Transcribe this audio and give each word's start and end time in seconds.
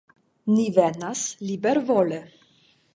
Ni 0.53 0.65
venas 0.77 1.23
libervole. 1.45 2.23